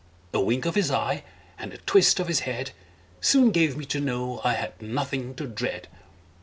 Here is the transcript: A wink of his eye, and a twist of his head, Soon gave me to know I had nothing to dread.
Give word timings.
A 0.33 0.39
wink 0.41 0.65
of 0.65 0.73
his 0.73 0.89
eye, 0.89 1.23
and 1.59 1.71
a 1.73 1.77
twist 1.77 2.19
of 2.19 2.27
his 2.27 2.39
head, 2.39 2.71
Soon 3.19 3.51
gave 3.51 3.77
me 3.77 3.85
to 3.85 3.99
know 3.99 4.41
I 4.43 4.53
had 4.53 4.81
nothing 4.81 5.35
to 5.35 5.45
dread. 5.45 5.89